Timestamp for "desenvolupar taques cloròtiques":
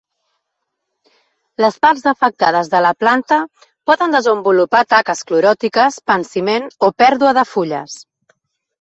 4.19-6.03